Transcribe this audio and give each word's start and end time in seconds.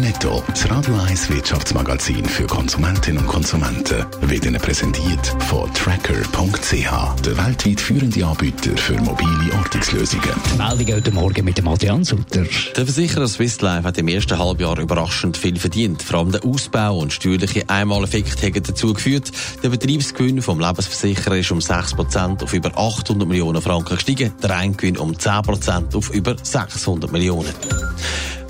Netto, 0.00 0.42
das 0.48 0.70
Radio 0.70 0.94
1 0.94 1.28
Wirtschaftsmagazin 1.28 2.24
für 2.24 2.46
Konsumentinnen 2.46 3.22
und 3.22 3.28
Konsumenten, 3.28 4.06
wird 4.22 4.46
Ihnen 4.46 4.60
präsentiert 4.60 5.26
von 5.48 5.72
Tracker.ch, 5.74 7.22
der 7.22 7.36
weltweit 7.36 7.80
führende 7.80 8.24
Anbieter 8.24 8.74
für 8.78 8.94
mobile 8.94 9.54
Ortungslösungen. 9.58 10.30
Die 10.54 10.58
Meldung 10.58 10.96
heute 10.96 11.10
Morgen 11.12 11.44
mit 11.44 11.58
dem 11.58 11.68
Adrian 11.68 12.02
Sutter. 12.04 12.44
Der 12.76 12.84
Versicherer 12.86 13.28
Swiss 13.28 13.60
Life 13.60 13.86
hat 13.86 13.98
im 13.98 14.08
ersten 14.08 14.38
Halbjahr 14.38 14.78
überraschend 14.78 15.36
viel 15.36 15.58
verdient. 15.58 16.02
Vor 16.02 16.20
allem 16.20 16.32
der 16.32 16.44
Ausbau 16.44 16.98
und 16.98 17.12
steuerliche 17.12 17.68
Einmaleffekt 17.68 18.42
haben 18.42 18.62
dazu 18.62 18.94
geführt, 18.94 19.30
der 19.62 19.68
Betriebsgewinn 19.68 20.40
vom 20.40 20.60
Lebensversicherer 20.60 21.36
ist 21.36 21.50
um 21.50 21.58
6% 21.58 22.42
auf 22.42 22.54
über 22.54 22.70
800 22.74 23.28
Millionen 23.28 23.60
Franken 23.60 23.96
gestiegen, 23.96 24.32
der 24.42 24.56
Eingewinn 24.56 24.96
um 24.96 25.12
10% 25.12 25.94
auf 25.94 26.10
über 26.10 26.36
600 26.42 27.12
Millionen. 27.12 27.52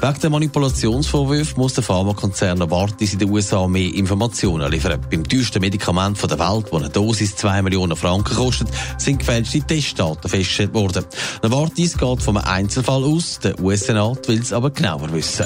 Wegen 0.02 0.20
der 0.20 0.30
Manipulationsvorwürfe 0.30 1.60
muss 1.60 1.74
der 1.74 1.84
Pharmakonzern 1.84 2.58
Novartis 2.58 3.12
in 3.12 3.18
den 3.18 3.28
USA 3.28 3.68
mehr 3.68 3.94
Informationen 3.94 4.70
liefern. 4.72 4.98
Beim 5.10 5.28
teuersten 5.28 5.60
Medikament 5.60 6.16
der 6.22 6.38
Welt, 6.38 6.64
das 6.70 6.72
eine 6.72 6.88
Dosis 6.88 7.36
2 7.36 7.60
Millionen 7.60 7.94
Franken 7.94 8.34
kostet, 8.34 8.68
sind 8.96 9.18
gefälschte 9.18 9.60
Testdaten 9.60 10.30
festgestellt 10.30 10.72
worden. 10.72 11.04
Novartis 11.42 11.98
geht 11.98 12.26
einem 12.26 12.38
Einzelfall 12.38 13.04
aus, 13.04 13.40
der 13.40 13.60
US-Senat 13.60 14.26
will 14.26 14.40
es 14.40 14.54
aber 14.54 14.70
genauer 14.70 15.12
wissen. 15.12 15.44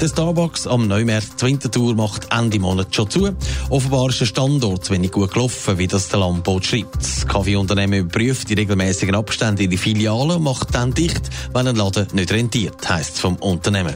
Der 0.00 0.08
Starbucks 0.08 0.66
am 0.66 0.88
Neumarkt 0.88 1.40
Winterthur 1.42 1.94
macht 1.94 2.26
Ende 2.30 2.58
Monat 2.58 2.94
schon 2.94 3.08
zu. 3.08 3.30
Offenbar 3.70 4.08
ist 4.08 4.20
der 4.20 4.26
Standort 4.26 4.84
zu 4.84 4.92
wenig 4.92 5.12
gut 5.12 5.32
gelaufen, 5.32 5.78
wie 5.78 5.86
das 5.86 6.08
der 6.08 6.18
Landbot 6.18 6.66
schreibt. 6.66 6.96
Das 6.96 7.26
Kaffeeunternehmen 7.26 8.00
überprüft 8.00 8.50
die 8.50 8.54
regelmäßigen 8.54 9.14
Abstände 9.14 9.62
in 9.62 9.70
die 9.70 9.76
Filialen 9.76 10.32
und 10.32 10.42
macht 10.42 10.74
dann 10.74 10.92
dicht, 10.92 11.22
wenn 11.52 11.68
ein 11.68 11.76
Laden 11.76 12.08
nicht 12.12 12.32
rentiert, 12.32 12.88
heisst 12.88 13.14
es 13.14 13.20
vom 13.20 13.36
Unternehmen. 13.36 13.94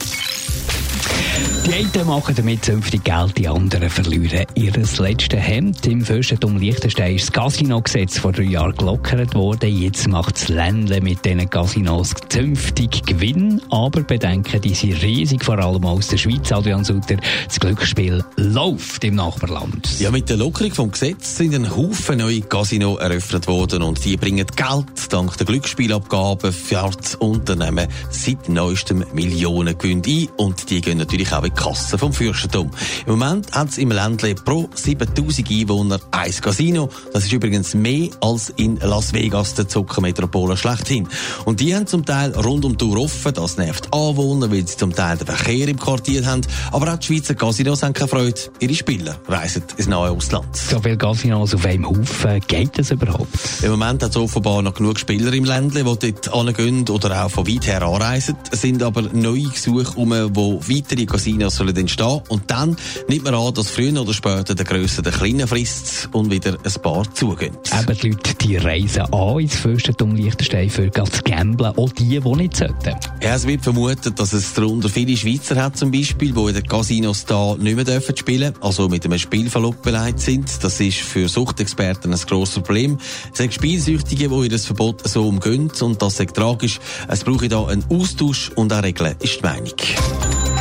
Die 1.69 1.74
einen 1.74 2.06
machen 2.06 2.34
damit 2.34 2.64
zünftig 2.64 3.05
Geld, 3.05 3.36
die 3.36 3.47
anderen 3.47 3.91
verlieren 3.91 4.47
ihr 4.55 4.72
letztes 4.72 5.38
Hemd. 5.38 5.86
Im 5.86 6.02
Fürstentum 6.02 6.56
Liechtenstein 6.56 7.16
ist 7.16 7.27
das 7.27 7.33
Casino-Gesetz 7.33 8.19
vor 8.19 8.33
drei 8.33 8.44
Jahren 8.44 8.74
gelockert 8.74 9.34
worden. 9.34 9.77
Jetzt 9.77 10.08
macht 10.08 10.36
das 10.36 10.48
Ländle 10.48 11.02
mit 11.02 11.27
diesen 11.27 11.50
Casinos 11.50 12.14
zünftig 12.30 13.02
Gewinn. 13.05 13.61
Aber 13.69 14.02
bedenken, 14.02 14.62
die 14.62 14.72
sind 14.72 15.02
riesig, 15.02 15.44
vor 15.44 15.58
allem 15.58 15.84
aus 15.84 16.06
der 16.06 16.16
Schweiz. 16.16 16.50
Adrian 16.50 16.84
Sutter, 16.84 17.16
das 17.46 17.61
Glücksspiel 17.61 18.24
läuft 18.36 19.05
im 19.05 19.16
Nachbarland. 19.16 20.00
Ja, 20.00 20.11
mit 20.11 20.30
der 20.30 20.39
Lockerung 20.39 20.72
vom 20.72 20.91
Gesetz 20.91 21.36
sind 21.36 21.55
ein 21.55 21.77
Haufen 21.77 22.16
neue 22.16 22.41
Casino 22.41 22.96
eröffnet 22.96 23.46
worden 23.46 23.83
und 23.83 24.02
die 24.06 24.16
bringen 24.16 24.46
Geld 24.56 24.86
dank 25.11 25.36
der 25.36 25.46
Glücksspielabgaben 25.46 26.50
für 26.50 26.91
das 26.96 27.14
Unternehmen 27.16 27.89
seit 28.08 28.48
neuestem 28.48 29.05
Millionen 29.12 29.77
Gewinn 29.77 30.02
ein 30.06 30.28
und 30.39 30.70
die 30.70 30.80
gehen 30.80 30.96
natürlich 30.96 31.30
auch 31.30 31.44
in 31.44 31.58
Kasse 31.59 31.98
vom 31.98 32.12
Fürstentum. 32.12 32.70
Im 33.05 33.19
Moment 33.19 33.51
hat 33.53 33.70
es 33.70 33.78
im 33.78 33.91
Ländle 33.91 34.37
pro 34.37 34.70
7000 34.73 35.51
Einwohner 35.51 35.98
ein 36.12 36.31
Casino. 36.31 36.89
Das 37.12 37.25
ist 37.25 37.33
übrigens 37.33 37.75
mehr 37.75 38.11
als 38.20 38.51
in 38.51 38.77
Las 38.77 39.12
Vegas, 39.12 39.55
der 39.55 39.67
Zuckermetropole 39.67 40.56
schlechthin. 40.56 41.09
Und 41.45 41.59
die 41.59 41.75
haben 41.75 41.89
zum 41.89 42.05
Teil 42.05 42.31
rund 42.31 42.64
um 42.64 42.73
die 42.73 42.79
Tour 42.79 42.98
offen. 42.98 43.34
Das 43.34 43.56
nervt 43.56 43.92
Anwohner, 43.92 44.53
weil 44.53 44.69
sie 44.69 44.77
zum 44.77 44.95
Teil 44.95 45.17
den 45.17 45.27
Verkehr 45.27 45.67
im 45.67 45.81
Quartier 45.81 46.25
haben. 46.25 46.42
Aber 46.70 46.92
auch 46.92 46.98
die 46.98 47.06
Schweizer 47.06 47.34
Casinos 47.34 47.83
haben 47.83 47.92
keine 47.92 48.09
Freude. 48.09 48.41
Ihre 48.61 48.75
Spieler 48.75 49.19
reisen 49.27 49.64
ins 49.77 49.89
nahe 49.89 50.11
Ausland. 50.11 50.56
So 50.56 50.81
viele 50.81 50.97
Casinos 50.97 51.55
auf 51.55 51.64
einem 51.64 51.89
Haufen, 51.89 52.41
geht 52.47 52.79
das 52.79 52.92
überhaupt? 52.92 53.29
Im 53.62 53.73
Moment 53.73 54.05
hat 54.05 54.11
es 54.11 54.17
offenbar 54.17 54.62
noch 54.62 54.75
genug 54.75 55.01
Spieler 55.01 55.33
im 55.33 55.45
Ländle, 55.45 55.83
die 55.83 56.12
dort 56.12 56.33
angehen 56.33 56.89
oder 56.89 57.25
auch 57.25 57.31
von 57.31 57.48
weit 57.48 57.67
her 57.67 57.83
anreisen. 57.83 58.36
Es 58.53 58.61
sind 58.61 58.81
aber 58.81 59.03
neue 59.03 59.48
Gesuche 59.48 59.98
um, 59.98 60.11
wo 60.36 60.61
weitere 60.61 61.05
Casinos 61.05 61.48
sollen 61.51 61.77
entstehen. 61.77 62.20
Und 62.29 62.51
dann 62.51 62.77
nimmt 63.09 63.25
man 63.25 63.35
an, 63.35 63.55
dass 63.55 63.70
früher 63.70 64.01
oder 64.01 64.13
später 64.13 64.55
der 64.55 64.64
Grösse 64.64 65.03
der 65.03 65.13
Kleinen 65.13 65.47
frisst 65.47 66.09
und 66.13 66.31
wieder 66.31 66.57
ein 66.63 66.83
paar 66.83 67.13
zugehen. 67.14 67.57
Eben 67.79 67.98
die 67.98 68.09
Leute, 68.11 68.35
die 68.35 68.57
reisen 68.57 69.13
an 69.13 69.41
ins 69.41 69.57
Fürstentum 69.57 70.14
Liechtenstein 70.14 70.70
für 70.70 70.91
zu 70.91 71.23
gamblen, 71.25 71.73
auch 71.77 71.92
die, 71.92 72.20
die 72.20 72.35
nicht 72.35 72.57
sollten. 72.57 72.95
Ja, 73.23 73.35
es 73.35 73.47
wird 73.47 73.63
vermutet, 73.63 74.19
dass 74.19 74.33
es 74.33 74.55
darunter 74.55 74.89
viele 74.89 75.17
Schweizer 75.17 75.63
hat 75.63 75.77
zum 75.77 75.91
Beispiel, 75.91 76.33
die 76.33 76.41
in 76.41 76.55
den 76.55 76.67
Casinos 76.67 77.25
da 77.25 77.57
nicht 77.59 77.77
mehr 77.77 77.85
dürfen 77.85 78.17
spielen, 78.17 78.55
also 78.61 78.89
mit 78.89 79.05
einem 79.05 79.19
Spielverlust 79.19 79.83
beleidigt 79.83 80.20
sind. 80.20 80.65
Das 80.65 80.80
ist 80.80 80.98
für 80.98 81.29
Suchtexperten 81.29 82.13
ein 82.13 82.20
grosses 82.20 82.63
Problem. 82.63 82.98
Es 83.33 83.39
sind 83.39 83.55
Spielsüchtige, 83.55 84.29
die 84.29 84.48
das 84.48 84.67
Verbot 84.67 85.07
so 85.07 85.29
umgehen 85.29 85.70
und 85.80 86.03
das 86.03 86.20
ist 86.20 86.35
tragisch. 86.35 86.80
Es 87.09 87.25
brauche 87.25 87.48
da 87.48 87.67
einen 87.67 87.85
Austausch 87.91 88.51
und 88.55 88.73
auch 88.73 88.83
Regeln, 88.83 89.15
ist 89.20 89.39
die 89.39 89.42
Meinung. 89.42 90.37